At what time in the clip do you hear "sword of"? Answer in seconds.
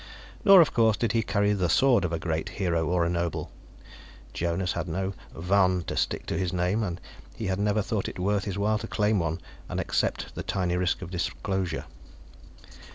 1.69-2.11